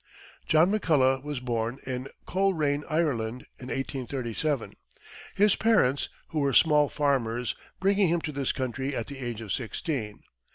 John 0.47 0.71
McCullough 0.71 1.21
was 1.21 1.39
born 1.39 1.77
in 1.85 2.07
Coleraine, 2.25 2.83
Ireland, 2.89 3.45
in 3.59 3.67
1837, 3.67 4.73
his 5.35 5.55
parents, 5.55 6.09
who 6.29 6.39
were 6.39 6.53
small 6.53 6.89
farmers, 6.89 7.55
bringing 7.79 8.07
him 8.07 8.21
to 8.21 8.31
this 8.31 8.51
country 8.51 8.95
at 8.95 9.05
the 9.05 9.19
age 9.19 9.41
of 9.41 9.51
sixteen. 9.53 10.23